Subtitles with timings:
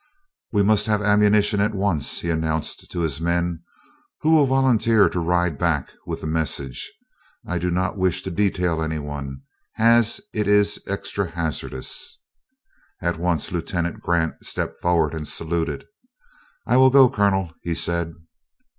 [0.51, 3.61] "We must have ammunition at once," he announced to his men.
[4.21, 6.91] "Who will volunteer to ride back with the message?
[7.45, 9.41] I do not wish to detail any one,
[9.77, 12.19] as it is extra hazardous."
[12.99, 15.85] At once, Lieutenant Grant stepped forward and saluted.
[16.65, 18.15] "I will go, Colonel," he said.